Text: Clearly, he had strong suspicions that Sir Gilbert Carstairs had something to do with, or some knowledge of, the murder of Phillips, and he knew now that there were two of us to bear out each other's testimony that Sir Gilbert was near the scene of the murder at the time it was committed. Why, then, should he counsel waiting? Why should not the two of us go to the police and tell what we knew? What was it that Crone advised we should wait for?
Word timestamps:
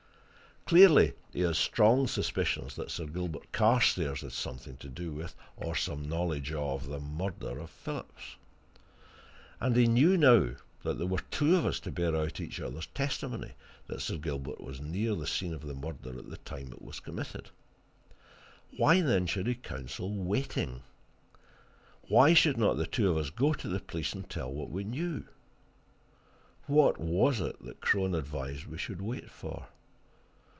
Clearly, 0.67 1.15
he 1.33 1.41
had 1.41 1.57
strong 1.57 2.07
suspicions 2.07 2.77
that 2.77 2.91
Sir 2.91 3.05
Gilbert 3.07 3.51
Carstairs 3.51 4.21
had 4.21 4.31
something 4.31 4.77
to 4.77 4.87
do 4.87 5.11
with, 5.11 5.35
or 5.57 5.75
some 5.75 6.07
knowledge 6.07 6.53
of, 6.53 6.87
the 6.87 6.97
murder 6.99 7.59
of 7.59 7.69
Phillips, 7.69 8.37
and 9.59 9.75
he 9.75 9.85
knew 9.85 10.15
now 10.15 10.51
that 10.83 10.97
there 10.97 11.07
were 11.07 11.19
two 11.29 11.57
of 11.57 11.65
us 11.65 11.81
to 11.81 11.91
bear 11.91 12.15
out 12.15 12.39
each 12.39 12.61
other's 12.61 12.85
testimony 12.85 13.51
that 13.87 13.99
Sir 14.01 14.15
Gilbert 14.15 14.61
was 14.61 14.79
near 14.79 15.13
the 15.13 15.27
scene 15.27 15.53
of 15.53 15.65
the 15.67 15.73
murder 15.73 16.17
at 16.17 16.29
the 16.29 16.37
time 16.37 16.71
it 16.71 16.81
was 16.81 17.01
committed. 17.01 17.49
Why, 18.77 19.01
then, 19.01 19.25
should 19.25 19.47
he 19.47 19.55
counsel 19.55 20.13
waiting? 20.15 20.83
Why 22.07 22.33
should 22.33 22.55
not 22.57 22.75
the 22.77 22.87
two 22.87 23.09
of 23.11 23.17
us 23.17 23.29
go 23.29 23.51
to 23.55 23.67
the 23.67 23.81
police 23.81 24.13
and 24.13 24.29
tell 24.29 24.53
what 24.53 24.69
we 24.69 24.85
knew? 24.85 25.25
What 26.65 26.97
was 26.97 27.41
it 27.41 27.61
that 27.65 27.81
Crone 27.81 28.15
advised 28.15 28.67
we 28.67 28.77
should 28.77 29.01
wait 29.01 29.29
for? 29.29 29.67